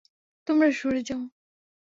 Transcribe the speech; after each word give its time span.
তোমরা 0.47 0.67
সরে 0.71 1.01
যাও! 1.03 1.21